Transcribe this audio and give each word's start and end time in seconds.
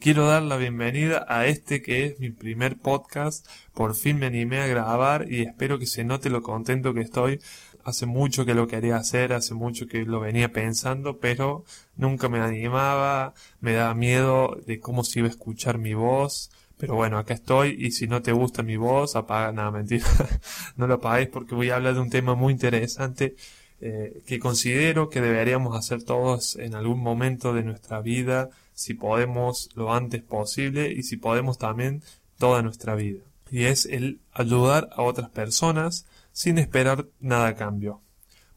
Quiero 0.00 0.26
dar 0.26 0.42
la 0.42 0.56
bienvenida 0.56 1.24
a 1.28 1.46
este 1.46 1.80
que 1.80 2.04
es 2.06 2.18
mi 2.18 2.30
primer 2.30 2.76
podcast. 2.76 3.46
Por 3.72 3.94
fin 3.94 4.18
me 4.18 4.26
animé 4.26 4.58
a 4.58 4.66
grabar 4.66 5.26
y 5.30 5.42
espero 5.42 5.78
que 5.78 5.86
se 5.86 6.04
note 6.04 6.28
lo 6.28 6.42
contento 6.42 6.92
que 6.92 7.00
estoy. 7.00 7.40
Hace 7.84 8.04
mucho 8.06 8.44
que 8.44 8.54
lo 8.54 8.66
quería 8.66 8.96
hacer, 8.96 9.32
hace 9.32 9.54
mucho 9.54 9.86
que 9.86 10.04
lo 10.04 10.20
venía 10.20 10.52
pensando, 10.52 11.18
pero 11.18 11.64
nunca 11.96 12.28
me 12.28 12.40
animaba, 12.40 13.34
me 13.60 13.74
daba 13.74 13.94
miedo 13.94 14.56
de 14.66 14.80
cómo 14.80 15.04
se 15.04 15.20
iba 15.20 15.28
a 15.28 15.30
escuchar 15.30 15.78
mi 15.78 15.94
voz. 15.94 16.50
Pero 16.78 16.94
bueno, 16.96 17.18
acá 17.18 17.34
estoy 17.34 17.76
y 17.78 17.92
si 17.92 18.06
no 18.06 18.22
te 18.22 18.32
gusta 18.32 18.62
mi 18.62 18.76
voz, 18.76 19.16
apaga, 19.16 19.52
nada, 19.52 19.70
mentira, 19.70 20.06
no 20.76 20.86
lo 20.86 20.94
apagues 20.94 21.28
porque 21.28 21.54
voy 21.54 21.70
a 21.70 21.76
hablar 21.76 21.94
de 21.94 22.00
un 22.00 22.10
tema 22.10 22.34
muy 22.34 22.52
interesante 22.52 23.36
eh, 23.80 24.22
que 24.26 24.38
considero 24.40 25.10
que 25.10 25.20
deberíamos 25.20 25.76
hacer 25.76 26.02
todos 26.02 26.56
en 26.56 26.74
algún 26.74 27.00
momento 27.00 27.54
de 27.54 27.62
nuestra 27.62 28.00
vida 28.00 28.50
si 28.76 28.92
podemos 28.94 29.70
lo 29.74 29.92
antes 29.92 30.22
posible 30.22 30.92
y 30.92 31.02
si 31.02 31.16
podemos 31.16 31.58
también 31.58 32.02
toda 32.38 32.62
nuestra 32.62 32.94
vida. 32.94 33.22
Y 33.50 33.64
es 33.64 33.86
el 33.86 34.20
ayudar 34.32 34.90
a 34.92 35.02
otras 35.02 35.30
personas 35.30 36.06
sin 36.32 36.58
esperar 36.58 37.06
nada 37.18 37.48
a 37.48 37.54
cambio. 37.56 38.00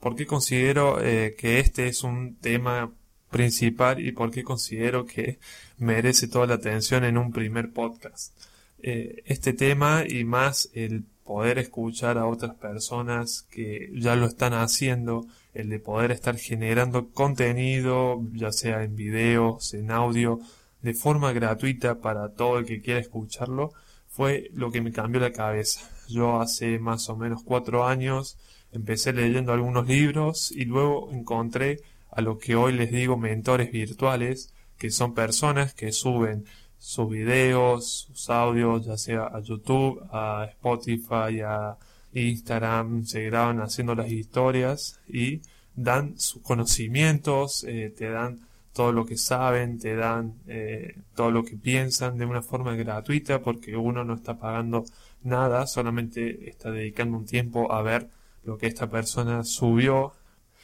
¿Por 0.02 0.16
qué 0.16 0.26
considero 0.26 1.02
eh, 1.02 1.36
que 1.38 1.60
este 1.60 1.88
es 1.88 2.04
un 2.04 2.36
tema 2.36 2.92
principal 3.32 4.06
y 4.06 4.12
por 4.12 4.30
qué 4.32 4.44
considero 4.44 5.06
que 5.06 5.40
merece 5.78 6.28
toda 6.28 6.48
la 6.48 6.56
atención 6.56 7.06
en 7.06 7.18
un 7.18 7.32
primer 7.32 7.72
podcast? 7.72 8.36
Eh, 8.82 9.24
este 9.26 9.54
tema 9.54 10.04
y 10.06 10.26
más 10.26 10.70
el 10.74 11.06
poder 11.24 11.60
escuchar 11.60 12.18
a 12.18 12.26
otras 12.26 12.56
personas 12.56 13.44
que 13.52 13.90
ya 13.94 14.16
lo 14.18 14.26
están 14.26 14.54
haciendo, 14.54 15.28
el 15.54 15.70
de 15.70 15.80
poder 15.80 16.12
estar 16.12 16.38
generando 16.38 17.10
contenido, 17.10 18.22
ya 18.34 18.52
sea 18.52 18.84
en 18.84 18.96
videos, 18.96 19.74
en 19.74 19.92
audio, 19.92 20.40
de 20.82 20.94
forma 20.94 21.32
gratuita 21.34 22.00
para 22.00 22.30
todo 22.30 22.60
el 22.60 22.66
que 22.66 22.82
quiera 22.82 23.00
escucharlo, 23.00 23.74
fue 24.08 24.50
lo 24.54 24.72
que 24.72 24.82
me 24.82 24.92
cambió 24.92 25.20
la 25.20 25.32
cabeza. 25.32 25.90
Yo 26.08 26.40
hace 26.42 26.80
más 26.80 27.10
o 27.10 27.16
menos 27.16 27.44
cuatro 27.44 27.86
años 27.86 28.38
empecé 28.72 29.14
leyendo 29.14 29.54
algunos 29.54 29.88
libros 29.88 30.52
y 30.52 30.66
luego 30.66 31.12
encontré 31.12 31.82
a 32.12 32.22
lo 32.22 32.38
que 32.38 32.56
hoy 32.56 32.74
les 32.74 32.92
digo 32.92 33.18
mentores 33.18 33.72
virtuales, 33.72 34.54
que 34.78 34.92
son 34.92 35.14
personas 35.14 35.74
que 35.74 35.92
suben 35.92 36.46
sus 36.78 37.10
videos, 37.10 38.08
sus 38.08 38.30
audios, 38.30 38.86
ya 38.86 38.98
sea 38.98 39.24
a 39.26 39.42
YouTube, 39.42 40.02
a 40.12 40.48
Spotify, 40.52 41.42
a 41.46 41.78
Instagram, 42.14 43.06
se 43.06 43.24
graban 43.26 43.60
haciendo 43.62 43.96
las 43.96 44.12
historias 44.12 45.00
y 45.08 45.42
dan 45.76 46.20
sus 46.20 46.42
conocimientos, 46.42 47.64
eh, 47.64 47.94
te 47.96 48.10
dan 48.10 48.42
todo 48.74 48.92
lo 48.92 49.06
que 49.06 49.18
saben, 49.18 49.80
te 49.80 49.96
dan 49.96 50.36
eh, 50.48 50.96
todo 51.16 51.32
lo 51.32 51.44
que 51.44 51.58
piensan 51.58 52.18
de 52.18 52.26
una 52.26 52.42
forma 52.42 52.76
gratuita 52.76 53.42
porque 53.42 53.76
uno 53.76 54.04
no 54.04 54.16
está 54.16 54.38
pagando 54.38 54.86
nada, 55.24 55.68
solamente 55.68 56.50
está 56.50 56.72
dedicando 56.72 57.18
un 57.18 57.26
tiempo 57.26 57.72
a 57.72 57.82
ver 57.82 58.10
lo 58.44 58.58
que 58.58 58.68
esta 58.68 58.90
persona 58.90 59.44
subió. 59.44 60.14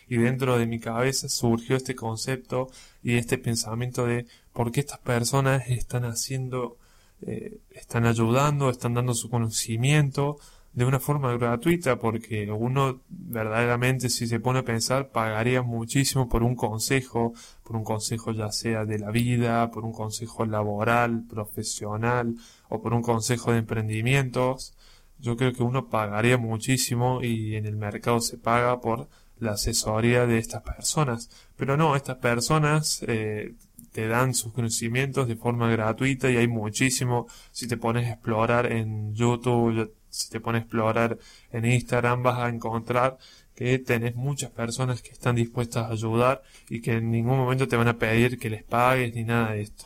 Y 0.08 0.18
dentro 0.18 0.60
de 0.60 0.68
mi 0.68 0.80
cabeza 0.80 1.28
surgió 1.30 1.76
este 1.76 1.96
concepto 1.96 2.70
y 3.02 3.16
este 3.18 3.40
pensamiento 3.40 4.06
de 4.06 4.28
por 4.54 4.72
qué 4.72 4.82
estas 4.82 5.00
personas 5.00 5.68
están 5.68 6.06
haciendo, 6.06 6.78
eh, 7.26 7.58
están 7.72 8.06
ayudando, 8.06 8.70
están 8.70 8.94
dando 8.94 9.16
su 9.16 9.32
conocimiento 9.32 10.38
de 10.76 10.84
una 10.84 11.00
forma 11.00 11.36
gratuita, 11.38 11.98
porque 11.98 12.52
uno 12.52 13.02
verdaderamente 13.10 14.10
si 14.10 14.28
se 14.28 14.42
pone 14.42 14.60
a 14.60 14.66
pensar 14.66 15.10
pagaría 15.10 15.62
muchísimo 15.62 16.28
por 16.28 16.44
un 16.44 16.56
consejo, 16.56 17.34
por 17.64 17.78
un 17.78 17.86
consejo 17.86 18.34
ya 18.34 18.52
sea 18.52 18.86
de 18.86 19.00
la 19.00 19.10
vida, 19.10 19.72
por 19.72 19.86
un 19.86 19.94
consejo 19.94 20.46
laboral, 20.46 21.24
profesional 21.30 22.36
o 22.68 22.82
por 22.82 22.94
un 22.94 23.02
consejo 23.02 23.54
de 23.54 23.60
emprendimientos. 23.60 24.76
Yo 25.18 25.38
creo 25.38 25.54
que 25.54 25.64
uno 25.64 25.90
pagaría 25.90 26.38
muchísimo 26.38 27.24
y 27.24 27.56
en 27.56 27.66
el 27.66 27.78
mercado 27.78 28.20
se 28.20 28.38
paga 28.38 28.82
por 28.82 29.08
la 29.40 29.54
asesoría 29.54 30.26
de 30.26 30.40
estas 30.40 30.62
personas. 30.62 31.30
Pero 31.56 31.78
no, 31.78 31.96
estas 31.96 32.18
personas 32.18 33.02
eh, 33.08 33.54
te 33.94 34.10
dan 34.10 34.34
sus 34.34 34.52
conocimientos 34.52 35.30
de 35.30 35.38
forma 35.38 35.70
gratuita 35.72 36.30
y 36.30 36.36
hay 36.36 36.50
muchísimo. 36.50 37.28
Si 37.52 37.66
te 37.66 37.78
pones 37.78 38.08
a 38.08 38.12
explorar 38.12 38.70
en 38.70 39.14
YouTube, 39.14 39.90
si 40.16 40.30
te 40.30 40.40
pones 40.40 40.62
a 40.62 40.64
explorar 40.64 41.18
en 41.52 41.66
Instagram, 41.66 42.24
vas 42.24 42.40
a 42.40 42.50
encontrar 42.50 43.18
que 43.56 43.80
tenés 43.80 44.16
muchas 44.16 44.52
personas 44.52 45.02
que 45.02 45.12
están 45.12 45.36
dispuestas 45.36 45.86
a 45.86 45.92
ayudar 45.92 46.44
y 46.70 46.82
que 46.82 46.94
en 46.94 47.12
ningún 47.12 47.38
momento 47.38 47.68
te 47.68 47.78
van 47.78 47.88
a 47.88 47.98
pedir 47.98 48.38
que 48.38 48.50
les 48.50 48.64
pagues 48.64 49.14
ni 49.16 49.24
nada 49.24 49.52
de 49.52 49.62
esto. 49.62 49.86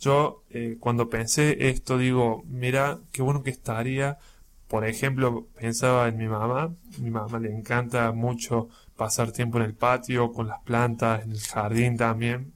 Yo 0.00 0.44
eh, 0.50 0.76
cuando 0.80 1.08
pensé 1.08 1.68
esto 1.68 1.98
digo, 1.98 2.42
mira, 2.46 2.98
qué 3.12 3.22
bueno 3.22 3.42
que 3.42 3.50
estaría 3.50 4.18
por 4.68 4.84
ejemplo, 4.84 5.46
pensaba 5.58 6.08
en 6.08 6.16
mi 6.16 6.26
mamá. 6.26 6.74
Mi 6.98 7.10
mamá 7.10 7.38
le 7.38 7.52
encanta 7.52 8.10
mucho 8.12 8.68
pasar 8.96 9.30
tiempo 9.32 9.58
en 9.58 9.64
el 9.64 9.74
patio, 9.74 10.32
con 10.32 10.48
las 10.48 10.60
plantas, 10.62 11.22
en 11.24 11.32
el 11.32 11.40
jardín 11.40 11.96
también. 11.96 12.52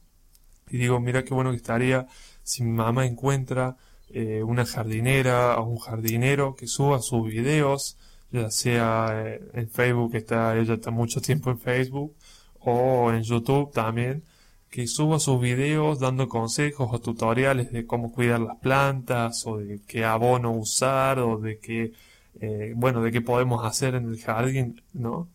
Y 0.69 0.79
digo, 0.79 1.01
mira 1.01 1.25
qué 1.25 1.35
bueno 1.35 1.51
que 1.51 1.57
estaría 1.57 2.07
si 2.43 2.65
mi 2.65 2.73
mamá 2.73 3.07
encuentra 3.07 3.77
eh, 4.13 4.43
una 4.43 4.67
jardinera 4.67 5.59
o 5.59 5.65
un 5.65 5.79
jardinero 5.79 6.57
que 6.57 6.67
suba 6.67 7.01
sus 7.01 7.29
videos, 7.29 7.97
ya 8.33 8.51
sea 8.51 9.09
eh, 9.25 9.41
en 9.55 9.69
Facebook, 9.71 10.15
está, 10.17 10.57
ella 10.59 10.75
está 10.75 10.91
mucho 10.91 11.21
tiempo 11.21 11.51
en 11.51 11.59
Facebook, 11.59 12.15
o 12.61 13.11
en 13.13 13.23
YouTube 13.23 13.73
también, 13.73 14.25
que 14.71 14.87
suba 14.87 15.19
sus 15.19 15.41
videos 15.41 15.99
dando 15.99 16.29
consejos 16.29 16.89
o 16.93 17.01
tutoriales 17.01 17.73
de 17.73 17.87
cómo 17.87 18.13
cuidar 18.13 18.41
las 18.41 18.59
plantas 18.59 19.47
o 19.47 19.59
de 19.59 19.81
qué 19.87 20.05
abono 20.05 20.53
usar 20.53 21.19
o 21.19 21.39
de 21.39 21.59
qué, 21.59 21.93
eh, 22.41 22.73
bueno, 22.77 23.03
de 23.03 23.13
qué 23.13 23.21
podemos 23.21 23.65
hacer 23.65 23.95
en 23.97 24.09
el 24.09 24.21
jardín, 24.21 24.83
¿no? 24.93 25.29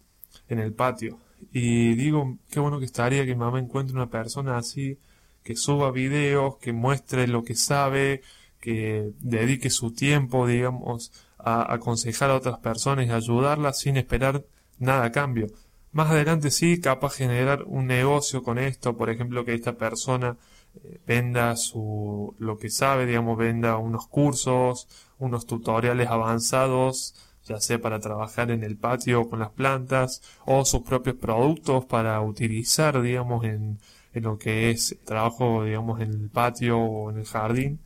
En 0.50 0.60
el 0.60 0.74
patio. 0.74 1.20
Y 1.52 1.96
digo, 1.96 2.38
qué 2.50 2.60
bueno 2.60 2.80
que 2.80 2.86
estaría 2.86 3.26
que 3.26 3.36
mamá 3.36 3.60
encuentre 3.60 3.96
una 3.96 4.10
persona 4.10 4.58
así, 4.58 4.98
que 5.44 5.56
suba 5.56 5.92
videos, 5.92 6.58
que 6.58 6.74
muestre 6.74 7.28
lo 7.28 7.44
que 7.44 7.56
sabe, 7.56 8.22
que 8.66 9.12
dedique 9.20 9.70
su 9.70 9.92
tiempo, 9.94 10.48
digamos, 10.48 11.12
a 11.38 11.72
aconsejar 11.72 12.32
a 12.32 12.36
otras 12.36 12.58
personas 12.58 13.06
y 13.06 13.12
ayudarlas 13.12 13.80
sin 13.80 13.98
esperar 13.98 14.44
nada 14.80 15.06
a 15.06 15.12
cambio. 15.12 15.48
Más 15.92 16.10
adelante 16.10 16.50
sí, 16.50 16.82
capaz 16.82 17.14
generar 17.16 17.64
un 17.68 17.86
negocio 17.86 18.42
con 18.44 18.58
esto, 18.58 18.98
por 18.98 19.12
ejemplo, 19.12 19.46
que 19.46 19.54
esta 19.54 19.78
persona 19.78 20.38
eh, 20.84 21.00
venda 21.08 21.56
su, 21.56 22.36
lo 22.40 22.58
que 22.58 22.70
sabe, 22.70 23.06
digamos, 23.06 23.38
venda 23.38 23.78
unos 23.78 24.08
cursos, 24.08 24.88
unos 25.20 25.46
tutoriales 25.46 26.10
avanzados, 26.10 27.14
ya 27.46 27.60
sea 27.62 27.80
para 27.80 28.00
trabajar 28.00 28.50
en 28.50 28.64
el 28.64 28.76
patio 28.78 29.30
con 29.30 29.40
las 29.40 29.52
plantas, 29.52 30.22
o 30.46 30.66
sus 30.66 30.82
propios 30.82 31.16
productos 31.18 31.86
para 31.86 32.20
utilizar, 32.22 33.02
digamos, 33.02 33.46
en, 33.46 33.80
en 34.14 34.24
lo 34.24 34.38
que 34.38 34.72
es 34.72 34.98
trabajo, 35.06 35.64
digamos, 35.64 36.02
en 36.02 36.10
el 36.12 36.30
patio 36.30 36.80
o 36.80 37.12
en 37.12 37.20
el 37.20 37.26
jardín. 37.26 37.80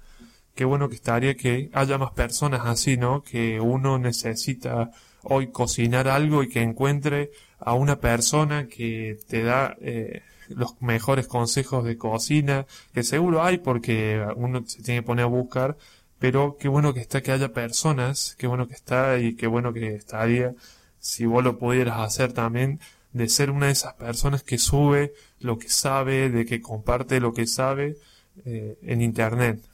Qué 0.59 0.65
bueno 0.65 0.89
que 0.89 0.95
estaría 0.95 1.35
que 1.35 1.69
haya 1.71 1.97
más 1.97 2.11
personas 2.11 2.63
así, 2.65 2.97
¿no? 2.97 3.23
Que 3.23 3.61
uno 3.61 3.97
necesita 3.97 4.91
hoy 5.23 5.51
cocinar 5.53 6.09
algo 6.09 6.43
y 6.43 6.49
que 6.49 6.61
encuentre 6.61 7.31
a 7.61 7.75
una 7.75 8.01
persona 8.01 8.67
que 8.67 9.17
te 9.29 9.41
da 9.41 9.77
eh, 9.79 10.21
los 10.49 10.81
mejores 10.81 11.27
consejos 11.27 11.85
de 11.85 11.97
cocina, 11.97 12.65
que 12.93 13.03
seguro 13.03 13.41
hay 13.41 13.59
porque 13.59 14.21
uno 14.35 14.61
se 14.65 14.83
tiene 14.83 14.99
que 14.99 15.05
poner 15.07 15.23
a 15.23 15.27
buscar, 15.29 15.77
pero 16.19 16.57
qué 16.59 16.67
bueno 16.67 16.93
que 16.93 16.99
está 16.99 17.21
que 17.21 17.31
haya 17.31 17.53
personas, 17.53 18.35
qué 18.37 18.45
bueno 18.45 18.67
que 18.67 18.73
está 18.73 19.17
y 19.17 19.37
qué 19.37 19.47
bueno 19.47 19.71
que 19.71 19.95
estaría 19.95 20.55
si 20.99 21.25
vos 21.25 21.41
lo 21.41 21.57
pudieras 21.57 22.01
hacer 22.01 22.33
también, 22.33 22.81
de 23.13 23.29
ser 23.29 23.49
una 23.49 23.67
de 23.67 23.71
esas 23.71 23.93
personas 23.93 24.43
que 24.43 24.57
sube 24.57 25.13
lo 25.39 25.57
que 25.57 25.69
sabe, 25.69 26.29
de 26.29 26.45
que 26.45 26.61
comparte 26.61 27.21
lo 27.21 27.33
que 27.33 27.47
sabe 27.47 27.95
eh, 28.43 28.77
en 28.83 29.01
internet. 29.01 29.68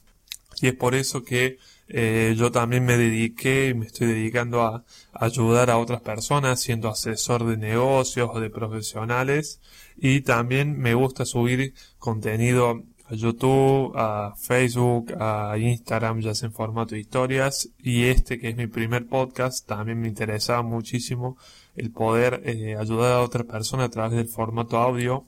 Y 0.60 0.68
es 0.68 0.74
por 0.74 0.94
eso 0.94 1.22
que 1.22 1.58
eh, 1.88 2.34
yo 2.36 2.50
también 2.50 2.84
me 2.84 2.96
dediqué 2.96 3.68
y 3.68 3.74
me 3.74 3.86
estoy 3.86 4.08
dedicando 4.08 4.62
a, 4.62 4.84
ayudar 5.12 5.70
a 5.70 5.78
otras 5.78 6.00
personas 6.00 6.60
siendo 6.60 6.88
asesor 6.88 7.44
de 7.44 7.56
negocios 7.56 8.30
o 8.32 8.40
de 8.40 8.50
profesionales. 8.50 9.60
Y 9.96 10.22
también 10.22 10.78
me 10.78 10.94
gusta 10.94 11.24
subir 11.24 11.74
contenido 11.98 12.82
a 13.08 13.14
YouTube, 13.14 13.92
a 13.96 14.34
Facebook, 14.36 15.12
a 15.18 15.56
Instagram, 15.58 16.20
ya 16.20 16.34
sea 16.34 16.48
en 16.48 16.52
formato 16.52 16.94
de 16.94 17.00
historias. 17.00 17.70
Y 17.78 18.04
este 18.04 18.38
que 18.38 18.50
es 18.50 18.56
mi 18.56 18.66
primer 18.66 19.06
podcast 19.06 19.66
también 19.66 20.00
me 20.00 20.08
interesaba 20.08 20.62
muchísimo 20.62 21.36
el 21.76 21.90
poder 21.92 22.42
eh, 22.44 22.76
ayudar 22.76 23.12
a 23.12 23.22
otras 23.22 23.46
personas 23.46 23.86
a 23.86 23.90
través 23.90 24.12
del 24.12 24.28
formato 24.28 24.78
audio 24.78 25.26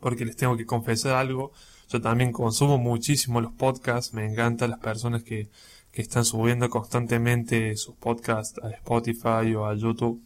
porque 0.00 0.24
les 0.24 0.36
tengo 0.36 0.56
que 0.56 0.66
confesar 0.66 1.16
algo 1.16 1.52
yo 1.88 2.00
también 2.00 2.32
consumo 2.32 2.78
muchísimo 2.78 3.40
los 3.40 3.52
podcasts, 3.52 4.14
me 4.14 4.26
encantan 4.26 4.70
las 4.70 4.80
personas 4.80 5.22
que, 5.22 5.48
que 5.92 6.02
están 6.02 6.24
subiendo 6.24 6.68
constantemente 6.68 7.76
sus 7.76 7.94
podcasts 7.96 8.60
a 8.62 8.70
Spotify 8.70 9.54
o 9.54 9.66
a 9.66 9.74
YouTube 9.74 10.22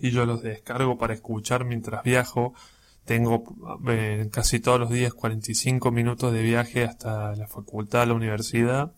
y 0.00 0.10
yo 0.10 0.26
los 0.26 0.42
descargo 0.42 0.98
para 0.98 1.14
escuchar 1.14 1.64
mientras 1.64 2.02
viajo. 2.02 2.54
tengo 3.04 3.44
eh, 3.88 4.28
casi 4.30 4.60
todos 4.60 4.80
los 4.80 4.90
días 4.90 5.14
45 5.14 5.90
minutos 5.90 6.32
de 6.32 6.42
viaje 6.42 6.84
hasta 6.84 7.34
la 7.36 7.46
facultad, 7.46 8.06
la 8.06 8.14
universidad, 8.14 8.92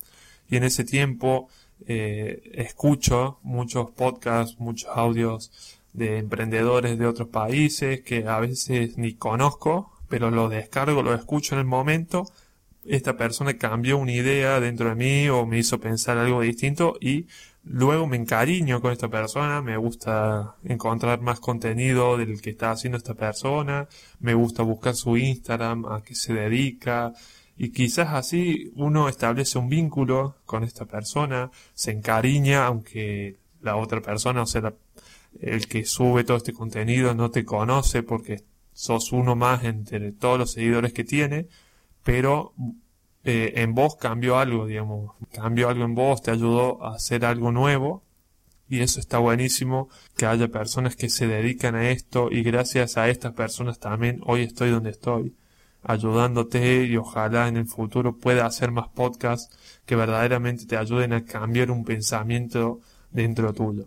y 0.49 0.57
en 0.57 0.65
ese 0.65 0.85
tiempo 0.85 1.49
eh, 1.87 2.43
escucho 2.55 3.39
muchos 3.43 3.91
podcasts, 3.93 4.59
muchos 4.59 4.91
audios 4.93 5.53
de 5.93 6.19
emprendedores 6.19 6.99
de 6.99 7.07
otros 7.07 7.29
países 7.29 8.03
que 8.03 8.27
a 8.29 8.39
veces 8.41 8.99
ni 8.99 9.15
conozco, 9.15 9.93
pero 10.11 10.31
lo 10.31 10.51
descargo, 10.51 11.03
lo 11.03 11.15
escucho 11.15 11.55
en 11.55 11.61
el 11.61 11.67
momento. 11.67 12.27
Esta 12.85 13.17
persona 13.17 13.57
cambió 13.57 13.97
una 13.97 14.13
idea 14.13 14.61
dentro 14.61 14.89
de 14.91 14.95
mí 14.97 15.29
o 15.29 15.47
me 15.47 15.59
hizo 15.59 15.81
pensar 15.81 16.19
algo 16.19 16.41
distinto 16.43 16.97
y 17.01 17.27
luego 17.63 18.07
me 18.07 18.17
encariño 18.17 18.81
con 18.81 18.93
esta 18.93 19.09
persona, 19.09 19.63
me 19.63 19.77
gusta 19.77 20.57
encontrar 20.65 21.21
más 21.21 21.41
contenido 21.41 22.19
del 22.19 22.41
que 22.41 22.51
está 22.51 22.73
haciendo 22.73 22.99
esta 22.99 23.15
persona, 23.15 23.89
me 24.19 24.35
gusta 24.35 24.63
buscar 24.63 24.95
su 24.95 25.17
Instagram, 25.17 25.87
a 25.87 26.03
qué 26.03 26.15
se 26.15 26.33
dedica, 26.35 27.13
y 27.57 27.71
quizás 27.71 28.09
así 28.15 28.73
uno 28.77 29.09
establece 29.09 29.59
un 29.59 29.69
vínculo 29.69 30.37
con 30.47 30.65
esta 30.65 30.87
persona, 30.87 31.51
se 31.75 31.93
encariña, 31.93 32.67
aunque 32.67 33.37
la 33.61 33.77
otra 33.77 34.01
persona, 34.01 34.43
o 34.43 34.47
sea, 34.47 34.73
el 35.41 35.69
que 35.69 35.85
sube 35.85 36.25
todo 36.25 36.39
este 36.39 36.55
contenido 36.55 37.15
no 37.15 37.31
te 37.31 37.45
conoce 37.45 38.03
porque 38.03 38.43
sos 38.73 39.13
uno 39.13 39.37
más 39.37 39.65
entre 39.65 40.13
todos 40.13 40.39
los 40.39 40.53
seguidores 40.53 40.93
que 40.93 41.05
tiene, 41.05 41.49
pero 42.03 42.55
eh, 43.25 43.53
en 43.57 43.75
vos 43.75 43.97
cambió 43.97 44.39
algo, 44.39 44.67
digamos, 44.67 45.13
cambió 45.33 45.69
algo 45.69 45.85
en 45.85 45.95
vos, 45.95 46.23
te 46.23 46.31
ayudó 46.31 46.83
a 46.85 46.95
hacer 46.95 47.25
algo 47.25 47.53
nuevo 47.53 48.03
y 48.69 48.81
eso 48.81 49.01
está 49.01 49.19
buenísimo 49.19 49.89
que 50.17 50.27
haya 50.27 50.49
personas 50.49 50.97
que 50.97 51.11
se 51.11 51.27
dedican 51.27 51.75
a 51.75 51.91
esto 51.91 52.29
y 52.31 52.43
gracias 52.43 52.97
a 52.97 53.09
estas 53.09 53.35
personas 53.35 53.79
también 53.79 54.21
hoy 54.25 54.43
estoy 54.43 54.71
donde 54.71 54.91
estoy 54.91 55.35
ayudándote 55.83 56.85
y 56.85 56.97
ojalá 56.97 57.49
en 57.49 57.57
el 57.57 57.67
futuro 57.67 58.17
pueda 58.17 58.47
hacer 58.47 58.71
más 58.71 58.89
podcasts 58.89 59.57
que 59.87 59.97
verdaderamente 59.97 60.67
te 60.67 60.77
ayuden 60.77 61.13
a 61.13 61.25
cambiar 61.25 61.71
un 61.71 61.85
pensamiento 61.85 62.81
dentro 63.11 63.53
tuyo. 63.53 63.87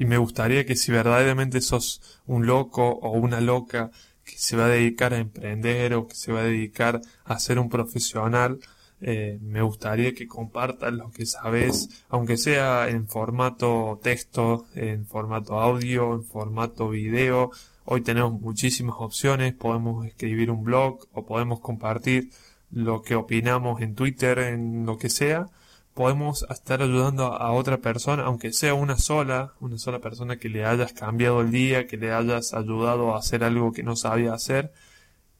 Y 0.00 0.06
me 0.06 0.16
gustaría 0.16 0.64
que 0.64 0.76
si 0.76 0.90
verdaderamente 0.92 1.60
sos 1.60 2.00
un 2.26 2.46
loco 2.46 2.88
o 2.88 3.10
una 3.10 3.42
loca 3.42 3.90
que 4.24 4.38
se 4.38 4.56
va 4.56 4.64
a 4.64 4.68
dedicar 4.68 5.12
a 5.12 5.18
emprender 5.18 5.92
o 5.92 6.08
que 6.08 6.14
se 6.14 6.32
va 6.32 6.40
a 6.40 6.44
dedicar 6.44 7.02
a 7.26 7.38
ser 7.38 7.58
un 7.58 7.68
profesional, 7.68 8.60
eh, 9.02 9.38
me 9.42 9.60
gustaría 9.60 10.14
que 10.14 10.26
compartas 10.26 10.94
lo 10.94 11.10
que 11.10 11.26
sabes, 11.26 11.90
aunque 12.08 12.38
sea 12.38 12.88
en 12.88 13.08
formato 13.08 14.00
texto, 14.02 14.64
en 14.74 15.04
formato 15.04 15.60
audio, 15.60 16.14
en 16.14 16.24
formato 16.24 16.88
video. 16.88 17.50
Hoy 17.84 18.00
tenemos 18.00 18.40
muchísimas 18.40 18.96
opciones, 19.00 19.52
podemos 19.52 20.06
escribir 20.06 20.50
un 20.50 20.64
blog 20.64 21.08
o 21.12 21.26
podemos 21.26 21.60
compartir 21.60 22.30
lo 22.70 23.02
que 23.02 23.16
opinamos 23.16 23.82
en 23.82 23.94
Twitter, 23.94 24.38
en 24.38 24.86
lo 24.86 24.96
que 24.96 25.10
sea. 25.10 25.50
Podemos 25.94 26.46
estar 26.48 26.82
ayudando 26.82 27.34
a 27.34 27.52
otra 27.52 27.78
persona, 27.78 28.24
aunque 28.24 28.52
sea 28.52 28.74
una 28.74 28.96
sola, 28.96 29.54
una 29.60 29.78
sola 29.78 29.98
persona 29.98 30.38
que 30.38 30.48
le 30.48 30.64
hayas 30.64 30.92
cambiado 30.92 31.40
el 31.40 31.50
día, 31.50 31.86
que 31.86 31.96
le 31.96 32.12
hayas 32.12 32.54
ayudado 32.54 33.14
a 33.14 33.18
hacer 33.18 33.44
algo 33.44 33.72
que 33.72 33.82
no 33.82 33.96
sabía 33.96 34.32
hacer. 34.32 34.72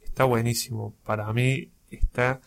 Está 0.03 0.25
buenísimo. 0.25 0.95
Para 1.05 1.33
mí 1.33 1.71
está 1.91 2.41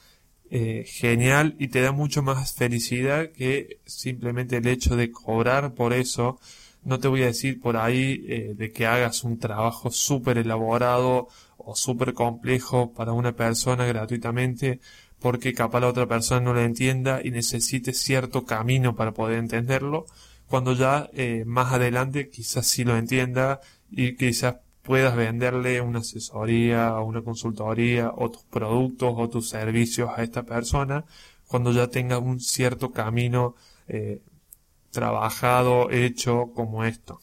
eh, 0.55 0.83
genial 0.85 1.55
y 1.57 1.69
te 1.69 1.81
da 1.81 1.91
mucho 1.91 2.21
más 2.21 2.53
felicidad 2.53 3.31
que 3.31 3.79
simplemente 3.85 4.57
el 4.57 4.67
hecho 4.67 4.95
de 4.95 5.11
cobrar 5.11 5.73
por 5.73 5.93
eso. 5.93 6.39
No 6.83 6.99
te 6.99 7.07
voy 7.07 7.23
a 7.23 7.27
decir 7.27 7.59
por 7.59 7.77
ahí 7.77 8.23
eh, 8.27 8.53
de 8.55 8.71
que 8.71 8.85
hagas 8.85 9.23
un 9.23 9.39
trabajo 9.39 9.89
súper 9.89 10.37
elaborado 10.37 11.29
o 11.57 11.75
súper 11.75 12.13
complejo 12.13 12.93
para 12.93 13.13
una 13.13 13.31
persona 13.35 13.85
gratuitamente 13.85 14.79
porque 15.23 15.53
capaz 15.53 15.79
la 15.79 15.87
otra 15.87 16.05
persona 16.05 16.41
no 16.41 16.53
lo 16.53 16.59
entienda 16.59 17.21
y 17.23 17.31
necesite 17.31 17.93
cierto 17.93 18.45
camino 18.45 18.93
para 18.97 19.13
poder 19.13 19.39
entenderlo 19.39 20.05
cuando 20.49 20.73
ya 20.73 21.09
eh, 21.13 21.45
más 21.47 21.71
adelante 21.71 22.29
quizás 22.29 22.67
sí 22.67 22.83
lo 22.83 22.97
entienda 22.97 23.61
y 23.89 24.17
quizás 24.17 24.57
puedas 24.81 25.15
venderle 25.15 25.79
una 25.79 25.99
asesoría 25.99 26.95
o 26.95 27.05
una 27.05 27.21
consultoría 27.21 28.11
o 28.13 28.29
tus 28.31 28.43
productos 28.43 29.13
o 29.15 29.29
tus 29.29 29.47
servicios 29.47 30.09
a 30.13 30.23
esta 30.23 30.43
persona 30.43 31.05
cuando 31.47 31.71
ya 31.71 31.87
tenga 31.87 32.19
un 32.19 32.41
cierto 32.41 32.91
camino 32.91 33.55
eh, 33.87 34.21
trabajado, 34.91 35.89
hecho 35.89 36.51
como 36.53 36.83
esto. 36.83 37.21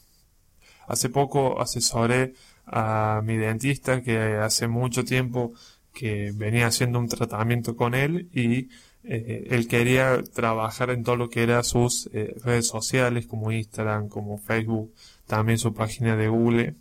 Hace 0.88 1.11
poco 1.11 1.61
asesoré 1.61 2.32
a 2.64 3.20
mi 3.23 3.37
dentista 3.37 4.00
que 4.00 4.38
hace 4.38 4.69
mucho 4.69 5.05
tiempo 5.05 5.53
que 5.92 6.32
venía 6.34 6.66
haciendo 6.66 6.98
un 6.98 7.08
tratamiento 7.08 7.76
con 7.76 7.94
él 7.94 8.28
y 8.32 8.69
eh, 9.02 9.48
él 9.50 9.66
quería 9.66 10.22
trabajar 10.22 10.90
en 10.90 11.04
todo 11.04 11.16
lo 11.16 11.31
que 11.31 11.42
era 11.42 11.62
sus 11.62 12.10
eh, 12.12 12.37
redes 12.44 12.66
sociales 12.66 13.26
como 13.26 13.50
Instagram, 13.50 14.08
como 14.08 14.38
Facebook, 14.38 14.92
también 15.26 15.58
su 15.58 15.72
página 15.72 16.16
de 16.16 16.28
Google 16.28 16.75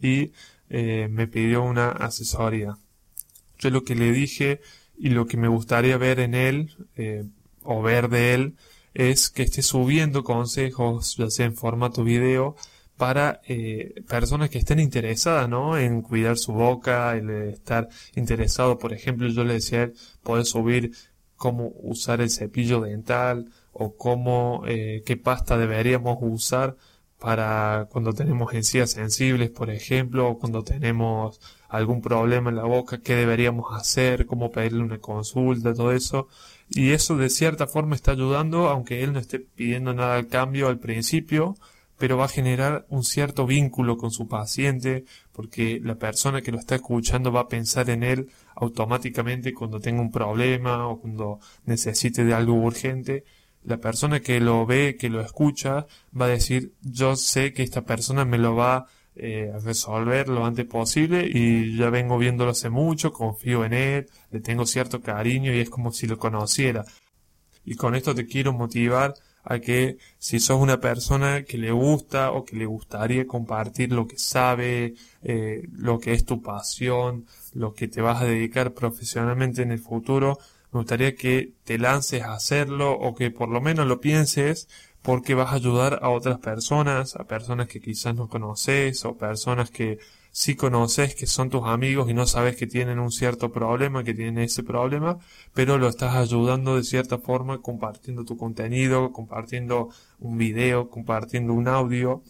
y 0.00 0.32
eh, 0.68 1.08
me 1.10 1.26
pidió 1.26 1.62
una 1.62 1.90
asesoría. 1.90 2.76
Yo 3.58 3.70
lo 3.70 3.84
que 3.84 3.94
le 3.94 4.12
dije 4.12 4.60
y 4.98 5.10
lo 5.10 5.26
que 5.26 5.36
me 5.36 5.48
gustaría 5.48 5.96
ver 5.96 6.20
en 6.20 6.34
él 6.34 6.70
o 7.62 7.82
ver 7.82 8.08
de 8.08 8.34
él 8.34 8.54
es 8.92 9.30
que 9.30 9.42
esté 9.42 9.62
subiendo 9.62 10.22
consejos, 10.22 11.16
ya 11.16 11.30
sea 11.30 11.46
en 11.46 11.56
formato 11.56 12.04
video, 12.04 12.56
para 12.96 13.40
eh, 13.48 14.02
personas 14.08 14.50
que 14.50 14.58
estén 14.58 14.80
interesadas, 14.80 15.48
¿no? 15.48 15.76
En 15.78 16.02
cuidar 16.02 16.38
su 16.38 16.52
boca, 16.52 17.16
en 17.16 17.30
estar 17.48 17.88
interesado, 18.14 18.78
por 18.78 18.92
ejemplo, 18.92 19.28
yo 19.28 19.44
le 19.44 19.54
decía, 19.54 19.90
poder 20.22 20.44
subir 20.44 20.92
cómo 21.36 21.72
usar 21.82 22.20
el 22.20 22.30
cepillo 22.30 22.80
dental 22.80 23.50
o 23.72 23.96
cómo, 23.96 24.62
qué 24.64 25.20
pasta 25.22 25.58
deberíamos 25.58 26.18
usar 26.20 26.76
para 27.24 27.88
cuando 27.90 28.12
tenemos 28.12 28.52
encías 28.52 28.90
sensibles, 28.90 29.48
por 29.48 29.70
ejemplo, 29.70 30.28
o 30.28 30.38
cuando 30.38 30.62
tenemos 30.62 31.40
algún 31.70 32.02
problema 32.02 32.50
en 32.50 32.56
la 32.56 32.64
boca, 32.64 32.98
qué 32.98 33.16
deberíamos 33.16 33.72
hacer, 33.74 34.26
cómo 34.26 34.50
pedirle 34.50 34.82
una 34.82 34.98
consulta, 34.98 35.72
todo 35.72 35.92
eso. 35.92 36.28
Y 36.68 36.90
eso 36.90 37.16
de 37.16 37.30
cierta 37.30 37.66
forma 37.66 37.94
está 37.94 38.12
ayudando, 38.12 38.68
aunque 38.68 39.02
él 39.02 39.14
no 39.14 39.20
esté 39.20 39.38
pidiendo 39.40 39.94
nada 39.94 40.16
al 40.16 40.26
cambio 40.28 40.68
al 40.68 40.78
principio, 40.78 41.56
pero 42.04 42.18
va 42.18 42.26
a 42.26 42.28
generar 42.28 42.84
un 42.90 43.02
cierto 43.02 43.46
vínculo 43.46 43.96
con 43.96 44.10
su 44.10 44.28
paciente, 44.28 45.06
porque 45.32 45.80
la 45.82 45.94
persona 45.94 46.42
que 46.42 46.52
lo 46.52 46.58
está 46.58 46.74
escuchando 46.74 47.32
va 47.32 47.40
a 47.40 47.48
pensar 47.48 47.88
en 47.88 48.02
él 48.02 48.28
automáticamente 48.56 49.54
cuando 49.54 49.80
tenga 49.80 50.02
un 50.02 50.12
problema 50.12 50.86
o 50.86 51.00
cuando 51.00 51.40
necesite 51.64 52.22
de 52.22 52.34
algo 52.34 52.52
urgente 52.52 53.24
la 53.62 53.78
persona 53.78 54.20
que 54.20 54.38
lo 54.38 54.66
ve, 54.66 54.96
que 55.00 55.08
lo 55.08 55.22
escucha, 55.22 55.86
va 56.14 56.26
a 56.26 56.28
decir, 56.28 56.74
yo 56.82 57.16
sé 57.16 57.54
que 57.54 57.62
esta 57.62 57.86
persona 57.86 58.26
me 58.26 58.36
lo 58.36 58.54
va 58.54 58.84
eh, 59.16 59.50
a 59.54 59.58
resolver 59.60 60.28
lo 60.28 60.44
antes 60.44 60.66
posible 60.66 61.26
y 61.26 61.74
ya 61.78 61.88
vengo 61.88 62.18
viéndolo 62.18 62.50
hace 62.50 62.68
mucho, 62.68 63.14
confío 63.14 63.64
en 63.64 63.72
él, 63.72 64.10
le 64.30 64.40
tengo 64.40 64.66
cierto 64.66 65.00
cariño 65.00 65.54
y 65.54 65.60
es 65.60 65.70
como 65.70 65.90
si 65.90 66.06
lo 66.06 66.18
conociera. 66.18 66.84
Y 67.64 67.76
con 67.76 67.94
esto 67.94 68.14
te 68.14 68.26
quiero 68.26 68.52
motivar 68.52 69.14
a 69.44 69.58
que 69.58 69.98
si 70.18 70.40
sos 70.40 70.60
una 70.60 70.80
persona 70.80 71.44
que 71.44 71.58
le 71.58 71.70
gusta 71.70 72.32
o 72.32 72.44
que 72.44 72.56
le 72.56 72.66
gustaría 72.66 73.26
compartir 73.26 73.92
lo 73.92 74.06
que 74.06 74.18
sabe, 74.18 74.94
eh, 75.22 75.68
lo 75.72 75.98
que 75.98 76.12
es 76.12 76.24
tu 76.24 76.42
pasión, 76.42 77.26
lo 77.52 77.74
que 77.74 77.88
te 77.88 78.00
vas 78.00 78.22
a 78.22 78.26
dedicar 78.26 78.72
profesionalmente 78.72 79.62
en 79.62 79.70
el 79.70 79.78
futuro, 79.78 80.38
me 80.72 80.80
gustaría 80.80 81.14
que 81.14 81.52
te 81.64 81.78
lances 81.78 82.22
a 82.22 82.34
hacerlo 82.34 82.92
o 82.92 83.14
que 83.14 83.30
por 83.30 83.48
lo 83.48 83.60
menos 83.60 83.86
lo 83.86 84.00
pienses 84.00 84.68
porque 85.02 85.34
vas 85.34 85.52
a 85.52 85.56
ayudar 85.56 86.00
a 86.02 86.08
otras 86.08 86.38
personas, 86.38 87.14
a 87.14 87.24
personas 87.24 87.68
que 87.68 87.80
quizás 87.80 88.14
no 88.14 88.28
conoces 88.28 89.04
o 89.04 89.16
personas 89.18 89.70
que 89.70 89.98
sí 90.34 90.56
conoces 90.56 91.14
que 91.14 91.28
son 91.28 91.48
tus 91.48 91.62
amigos 91.64 92.10
y 92.10 92.12
no 92.12 92.26
sabes 92.26 92.56
que 92.56 92.66
tienen 92.66 92.98
un 92.98 93.12
cierto 93.12 93.52
problema, 93.52 94.02
que 94.02 94.14
tienen 94.14 94.38
ese 94.38 94.64
problema, 94.64 95.18
pero 95.54 95.78
lo 95.78 95.88
estás 95.88 96.16
ayudando 96.16 96.74
de 96.74 96.82
cierta 96.82 97.18
forma 97.18 97.62
compartiendo 97.62 98.24
tu 98.24 98.36
contenido, 98.36 99.12
compartiendo 99.12 99.90
un 100.18 100.36
video, 100.36 100.90
compartiendo 100.90 101.52
un 101.54 101.68
audio 101.68 102.20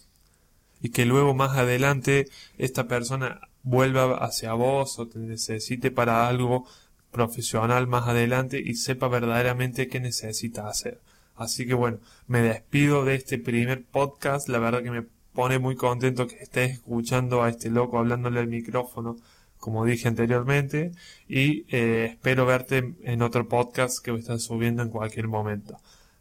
y 0.83 0.91
que 0.91 1.07
luego 1.07 1.33
más 1.33 1.57
adelante 1.57 2.29
esta 2.59 2.87
persona 2.89 3.41
vuelva 3.63 4.19
hacia 4.19 4.53
vos 4.53 4.99
o 4.99 5.09
te 5.09 5.19
necesite 5.21 5.91
para 5.91 6.29
algo 6.29 6.67
profesional 7.11 7.87
más 7.87 8.07
adelante 8.07 8.61
y 8.63 8.75
sepa 8.75 9.09
verdaderamente 9.09 9.89
qué 9.89 9.99
necesita 10.01 10.69
hacer. 10.69 11.01
Así 11.37 11.67
que 11.67 11.73
bueno, 11.73 12.01
me 12.27 12.43
despido 12.43 13.07
de 13.07 13.15
este 13.15 13.39
primer 13.39 13.83
podcast. 13.83 14.51
La 14.51 14.59
verdad 14.59 14.83
que 14.83 14.91
me 14.91 15.07
pone 15.35 15.59
muy 15.59 15.77
contento 15.77 16.27
que 16.27 16.37
estés 16.37 16.73
escuchando 16.73 17.43
a 17.43 17.51
este 17.51 17.69
loco 17.71 17.99
hablándole 17.99 18.41
al 18.41 18.47
micrófono, 18.47 19.17
como 19.59 19.85
dije 19.85 20.09
anteriormente. 20.09 20.93
Y 21.29 21.67
eh, 21.75 22.07
espero 22.13 22.47
verte 22.47 22.95
en 23.03 23.23
otro 23.23 23.49
podcast 23.49 24.03
que 24.03 24.11
a 24.13 24.15
estar 24.15 24.39
subiendo 24.39 24.83
en 24.83 24.91
cualquier 24.91 25.29
momento. 25.29 25.79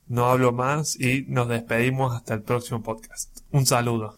No 0.08 0.26
hablo 0.26 0.52
más 0.52 1.00
y 1.00 1.26
nos 1.28 1.48
despedimos 1.48 2.14
hasta 2.14 2.34
el 2.34 2.42
próximo 2.42 2.84
podcast. 2.84 3.40
Un 3.52 3.66
saludo. 3.66 4.12